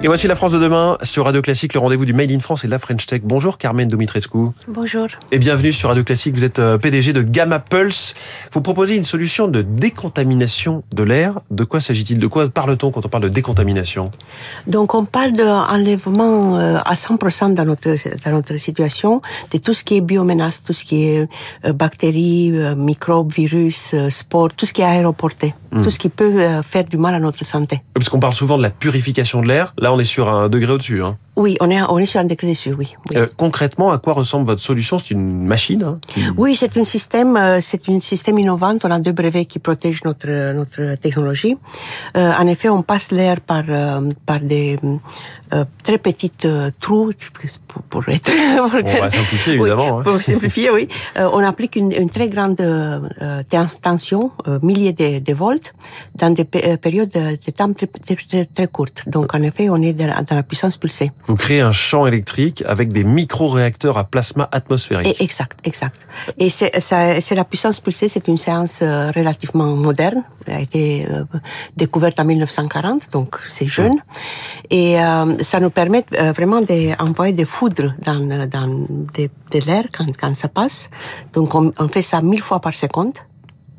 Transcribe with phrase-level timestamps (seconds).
[0.00, 2.62] Et voici la France de demain sur Radio Classique, le rendez-vous du Made in France
[2.62, 3.22] et de la French Tech.
[3.24, 4.38] Bonjour Carmen Domitrescu.
[4.68, 5.08] Bonjour.
[5.32, 6.36] Et bienvenue sur Radio Classique.
[6.36, 8.14] Vous êtes euh, PDG de Gamma Pulse.
[8.52, 11.40] Vous proposez une solution de décontamination de l'air.
[11.50, 12.20] De quoi s'agit-il?
[12.20, 14.12] De quoi parle-t-on quand on parle de décontamination?
[14.68, 19.20] Donc on parle d'enlèvement euh, à 100% dans notre, dans notre situation
[19.50, 21.28] de tout ce qui est biomenace, tout ce qui est
[21.66, 25.82] euh, bactéries, microbes, virus, spores, tout ce qui est aéroporté, hmm.
[25.82, 27.82] tout ce qui peut faire du mal à notre santé.
[27.94, 29.74] Parce qu'on parle souvent de la purification de l'air.
[29.76, 31.02] Là, on est sur un degré au-dessus.
[31.02, 31.18] Hein.
[31.38, 32.96] Oui, on est, on est sur un degré dessus, oui.
[33.14, 34.98] Euh, concrètement, à quoi ressemble votre solution?
[34.98, 36.00] C'est une machine hein,
[36.36, 38.74] Oui, c'est un système, euh, c'est un système innovant.
[38.82, 41.56] On a deux brevets qui protègent notre notre technologie.
[42.16, 43.62] Euh, en effet, on passe l'air par
[44.26, 44.80] par des
[45.84, 46.46] très petites
[46.80, 47.12] trous
[47.68, 48.32] pour, pour être.
[48.60, 50.00] on va simplifier évidemment.
[50.00, 50.02] hein.
[50.02, 50.88] Pour simplifier, oui.
[51.16, 52.60] on applique une, une très grande
[53.80, 55.72] tension, milliers de, de, volts,
[56.16, 59.04] dans des périodes de temps très, très, très, courtes.
[59.06, 62.90] Donc, en effet, on est dans la puissance pulsée vous créez un champ électrique avec
[62.90, 65.20] des micro-réacteurs à plasma atmosphérique.
[65.20, 66.06] exact, exact.
[66.38, 71.24] Et c'est la puissance pulsée, c'est une séance euh, relativement moderne, elle a été euh,
[71.76, 73.96] découverte en 1940, donc c'est jeune.
[74.70, 76.04] Et euh, ça nous permet
[76.34, 80.88] vraiment d'envoyer des foudres dans, dans de, de l'air quand, quand ça passe.
[81.34, 83.12] Donc on, on fait ça mille fois par seconde.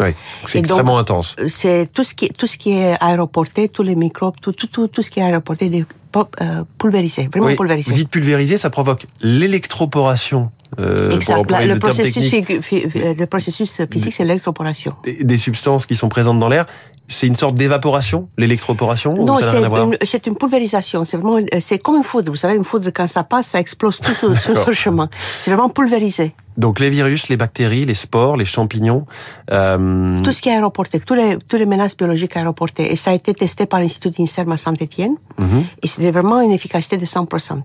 [0.00, 0.14] Oui,
[0.46, 1.36] c'est extrêmement intense.
[1.48, 4.88] C'est tout ce qui tout ce qui est aéroporté, tous les microbes, tout tout tout,
[4.88, 5.84] tout ce qui est aéroporté, des,
[6.16, 7.90] euh, pulvérisé, vraiment pulvérisé.
[7.90, 10.50] Vous dites pulvérisé, ça provoque l'électroporation.
[10.78, 11.50] Euh, exact.
[11.66, 14.94] le, processus, le processus physique, c'est l'électroporation.
[15.04, 16.66] Des, des substances qui sont présentes dans l'air
[17.10, 21.04] c'est une sorte d'évaporation, l'électroporation Non, c'est une, pulvérisation.
[21.04, 22.30] C'est vraiment, c'est comme une foudre.
[22.30, 25.10] Vous savez, une foudre quand ça passe, ça explose tout sur, le chemin.
[25.38, 26.34] C'est vraiment pulvérisé.
[26.56, 29.06] Donc les virus, les bactéries, les spores, les champignons.
[29.50, 30.22] Euh...
[30.22, 32.92] Tout ce qui est aéroporté, tous les, tous les menaces biologiques aéroportées.
[32.92, 35.16] Et ça a été testé par l'Institut d'INSERM à Saint-Etienne.
[35.38, 35.64] Mhm.
[35.82, 37.62] Et c'était vraiment une efficacité de 100%.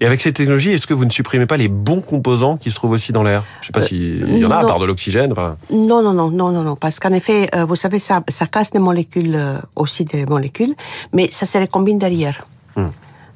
[0.00, 2.76] Et avec ces technologies, est-ce que vous ne supprimez pas les bons composants qui se
[2.76, 3.44] trouvent aussi dans l'air?
[3.60, 5.34] Je ne sais pas euh, s'il y en a, à part de l'oxygène.
[5.70, 8.70] Non, non, non, non, non, non, parce qu'en effet, euh, vous savez, ça, ça casse
[8.70, 10.74] des molécules, euh, aussi des molécules,
[11.12, 12.46] mais ça se recombine derrière.
[12.76, 12.88] Hmm.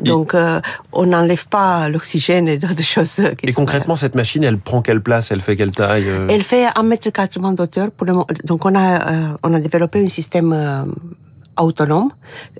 [0.00, 0.34] Donc,
[0.92, 3.20] on n'enlève pas l'oxygène et d'autres choses.
[3.20, 5.30] et concrètement, cette machine, elle prend quelle place?
[5.30, 7.88] Elle fait quelle taille Elle fait 1,80 m d'auteur.
[8.44, 10.52] Donc, on a, on a développé un système
[11.62, 12.10] autonome,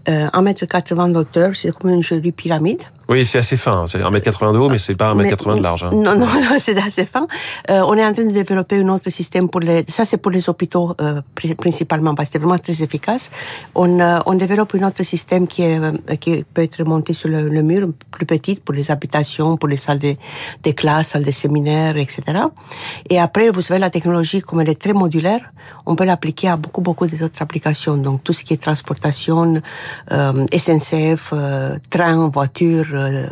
[0.09, 2.83] euh, 1m80 de hauteur, c'est comme une jolie pyramide.
[3.09, 3.87] Oui, c'est assez fin.
[3.87, 5.85] C'est 1m80 de haut, mais c'est pas 1m80 de large.
[5.85, 5.91] Hein.
[5.93, 7.27] Non, non, non c'est assez fin.
[7.71, 9.85] Euh, on est en train de développer un autre système pour les.
[9.89, 11.21] Ça, c'est pour les hôpitaux euh,
[11.57, 13.31] principalement parce que c'est vraiment très efficace.
[13.75, 17.29] On, euh, on développe un autre système qui est euh, qui peut être monté sur
[17.29, 20.15] le, le, mur, plus petit pour les habitations, pour les salles de,
[20.63, 22.23] de classe, salles de séminaires, etc.
[23.11, 25.41] Et après, vous savez, la technologie, comme elle est très modulaire,
[25.87, 27.97] on peut l'appliquer à beaucoup, beaucoup d'autres applications.
[27.97, 29.61] Donc, tout ce qui est transportation,
[30.13, 33.27] euh, SNCF, euh, train, voiture, euh,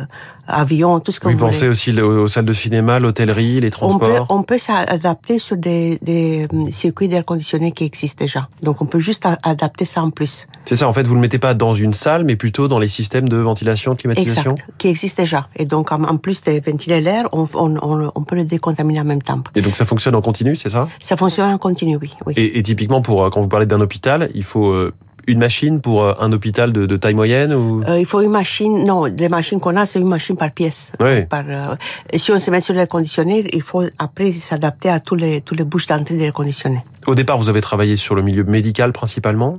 [0.47, 4.25] avion, tout ce que vous, vous pensez aussi aux salles de cinéma, l'hôtellerie, les transports?
[4.29, 8.47] On peut, s'adapter sur des, des euh, circuits d'air conditionné qui existent déjà.
[8.61, 10.47] Donc, on peut juste adapter ça en plus.
[10.65, 12.79] C'est ça, en fait, vous ne le mettez pas dans une salle, mais plutôt dans
[12.79, 14.51] les systèmes de ventilation, de climatisation?
[14.51, 15.47] Exact, qui existent déjà.
[15.55, 19.21] Et donc, en, plus de ventiler l'air, on, on, on, peut le décontaminer en même
[19.21, 19.41] temps.
[19.55, 20.87] Et donc, ça fonctionne en continu, c'est ça?
[20.99, 22.13] Ça fonctionne en continu, oui.
[22.25, 22.33] oui.
[22.37, 24.91] Et, et, typiquement, pour quand vous parlez d'un hôpital, il faut
[25.27, 27.83] une machine pour euh, un hôpital de, de taille moyenne ou?
[27.87, 28.85] Euh, Il faut une machine.
[28.85, 30.91] Non, les machines qu'on a, c'est une machine par pièce.
[30.99, 31.25] Oui.
[31.25, 31.75] Par, euh,
[32.15, 35.55] si on se met sur l'air conditionné, il faut après s'adapter à tous les tous
[35.55, 36.83] les bouches d'entrée de l'air conditionné.
[37.05, 39.55] Au départ, vous avez travaillé sur le milieu médical principalement.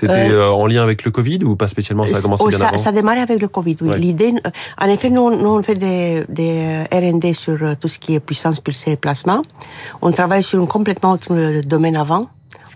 [0.00, 2.58] C'était euh, en lien avec le Covid ou pas spécialement Ça a commencé oh, bien
[2.58, 2.78] ça, avant?
[2.78, 3.76] Ça a démarré avec le Covid.
[3.82, 3.98] Oui.
[3.98, 4.34] L'idée,
[4.80, 8.60] en effet, nous, nous on fait des, des R&D sur tout ce qui est puissance
[8.60, 9.42] pulsée et plasma.
[10.00, 12.28] On travaille sur un complètement autre domaine avant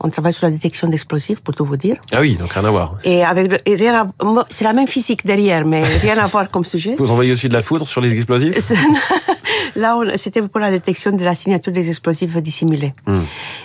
[0.02, 1.96] on travaille sur la détection d'explosifs, pour tout vous dire.
[2.12, 2.96] Ah oui, donc rien à voir.
[3.04, 4.10] Et avec rien
[4.48, 6.94] c'est la même physique derrière, mais rien à voir comme sujet.
[6.98, 8.72] Vous envoyez aussi de la foudre sur les explosifs?
[9.76, 12.92] Là, c'était pour la détection de la signature des explosifs dissimulés.
[13.06, 13.20] Hmm.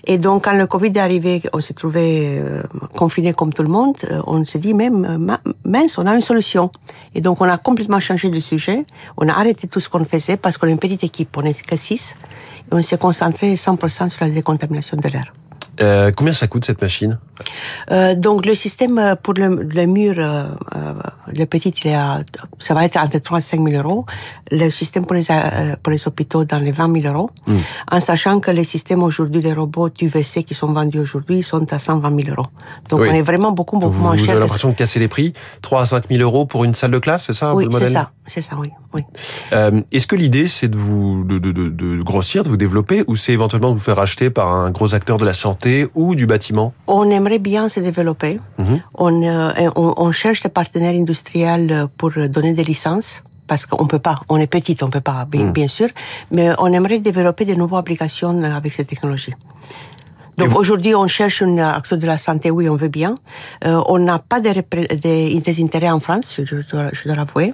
[0.05, 2.61] Et donc, quand le Covid est arrivé, on s'est trouvé euh,
[2.95, 3.95] confiné comme tout le monde.
[4.11, 6.69] Euh, on s'est dit même, euh, mince, on a une solution.
[7.15, 8.85] Et donc, on a complètement changé de sujet.
[9.17, 11.53] On a arrêté tout ce qu'on faisait parce qu'on est une petite équipe, on n'est
[11.53, 12.15] que six.
[12.71, 15.33] Et on s'est concentré 100% sur la décontamination de l'air.
[15.81, 17.19] Euh, combien ça coûte cette machine?
[17.91, 20.45] Euh, Donc le système euh, pour le, le mur, euh,
[21.37, 22.21] le petit, il à,
[22.59, 24.05] ça va être entre 3 et 5 000 euros.
[24.51, 25.23] Le système pour les,
[25.83, 27.29] pour les hôpitaux dans les 20 000 euros.
[27.47, 27.53] Mm.
[27.91, 31.79] En sachant que les systèmes aujourd'hui, les robots UVC qui sont vendus aujourd'hui, sont à
[31.79, 32.47] 120 000 euros.
[32.89, 33.09] Donc oui.
[33.11, 34.25] on est vraiment beaucoup, beaucoup vous, moins cher.
[34.25, 35.33] Vous avez l'impression de casser les prix?
[35.61, 38.11] 3 à 5 000 euros pour une salle de classe, c'est ça Oui, c'est ça.
[38.27, 38.71] C'est ça, oui.
[38.93, 39.03] oui.
[39.91, 43.15] Est-ce que l'idée, c'est de vous de, de, de, de grossir, de vous développer, ou
[43.15, 45.64] c'est éventuellement de vous faire acheter par un gros acteur de la santé?
[45.95, 48.39] Ou du bâtiment On aimerait bien se développer.
[48.57, 48.79] Mhm.
[49.05, 53.99] on, euh, on, on cherche des partenaires industriels pour donner des licences parce qu'on peut
[54.09, 55.89] pas, on est petit, on peut pas, bien, bien sûr,
[56.35, 59.33] mais on aimerait développer de nouvelles applications avec cette technologie.
[60.37, 63.15] Donc aujourd'hui, on cherche un acteur de la santé, oui, on veut bien.
[63.65, 67.15] Euh, on n'a pas de, repré- de- des intérêts en France, je dois, je dois
[67.15, 67.53] l'avouer.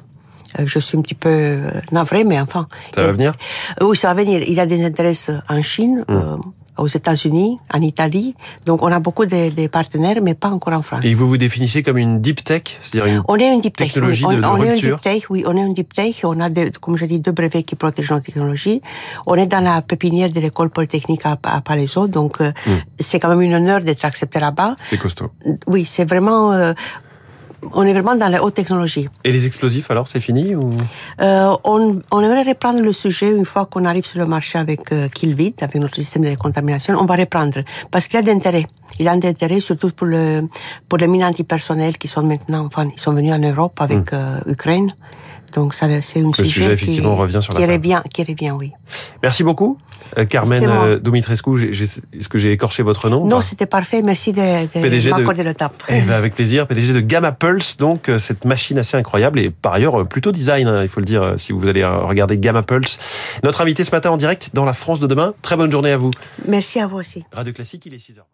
[0.59, 2.67] Euh, Je suis un petit peu euh, navrée, mais enfin.
[2.95, 3.33] Ça va venir?
[3.81, 4.41] Euh, Oui, ça va venir.
[4.41, 5.13] Il y a des intérêts
[5.49, 6.37] en Chine, euh,
[6.77, 8.35] aux États-Unis, en Italie.
[8.65, 11.01] Donc on a beaucoup de, de partenaires, mais pas encore en France.
[11.03, 13.93] Et vous vous définissez comme une deep tech, c'est-à-dire une On est une deep tech.
[13.93, 14.35] Technologie oui.
[14.37, 15.43] de- de on, on est une deep tech, oui.
[15.47, 16.21] On est une deep tech.
[16.23, 18.81] On a, comme je dis, deux brevets qui protègent nos technologies.
[19.27, 22.07] On est dans la pépinière de l'école polytechnique à, à Palaiseau.
[22.07, 22.77] Donc, euh, Hmm.
[22.99, 24.75] c'est quand même une honneur d'être accepté là-bas.
[24.85, 25.29] c'est costaud.
[25.67, 26.73] Oui, c'est vraiment, euh,
[27.73, 29.07] on est vraiment dans la haute technologie.
[29.23, 30.71] Et les explosifs alors, c'est fini ou?
[31.21, 34.91] Euh, on, on aimerait reprendre le sujet une fois qu'on arrive sur le marché avec
[34.91, 36.97] euh, Killvit, avec notre système de décontamination.
[36.99, 37.59] On va reprendre
[37.91, 38.65] parce qu'il y a d'intérêt.
[38.99, 40.47] Il y a d'intérêt surtout pour le
[40.89, 44.39] pour les mines antipersonnelles qui sont maintenant, enfin, ils sont venus en Europe avec euh,
[44.47, 44.93] Ukraine.
[45.53, 46.43] Donc ça, c'est une Hmm.
[46.43, 48.71] Le sujet, effectivement, revient sur qui revient, qui revient, oui.
[49.21, 49.77] Merci beaucoup,
[50.17, 51.69] euh, Carmen euh, Dumitrescu.
[51.71, 53.25] Est-ce que j'ai écorché votre nom?
[53.25, 54.01] Non, Bah, c'était parfait.
[54.01, 55.83] Merci de, de m'accorder le tape.
[55.89, 59.49] Eh ben, avec plaisir, PDG de Gamma Pulse, donc euh, cette machine assez incroyable et
[59.49, 62.97] par ailleurs plutôt design, hein, il faut le dire, si vous allez regarder Gamma Pulse.
[63.43, 65.33] Notre invité ce matin en direct dans la France de demain.
[65.41, 66.11] Très bonne journée à vous.
[66.47, 67.23] Merci à vous aussi.
[67.31, 68.31] Radio Classique, il est 6h.